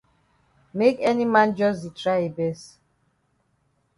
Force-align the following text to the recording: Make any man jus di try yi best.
Make 0.73 0.97
any 1.01 1.25
man 1.33 1.49
jus 1.57 1.77
di 1.83 1.89
try 1.99 2.19
yi 2.23 2.29
best. 2.37 2.67